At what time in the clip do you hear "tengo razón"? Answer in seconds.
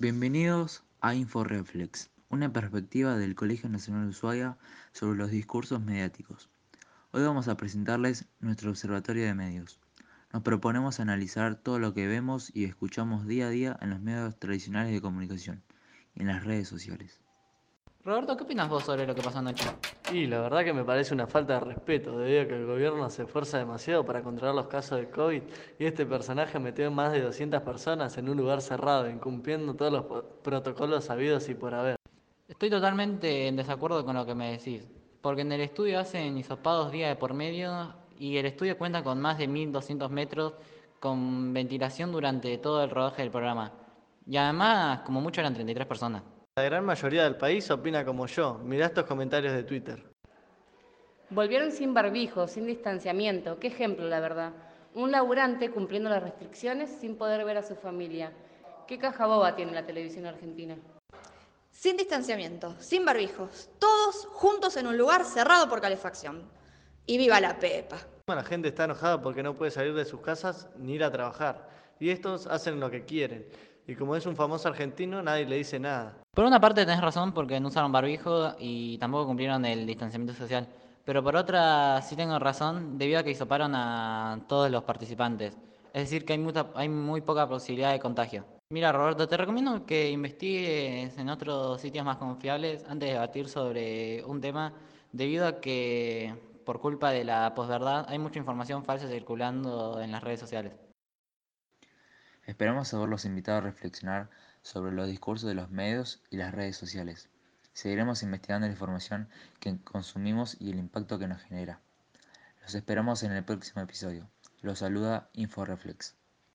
82.14-82.98